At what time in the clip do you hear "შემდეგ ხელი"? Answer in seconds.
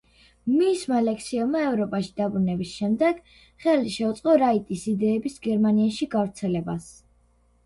2.77-3.93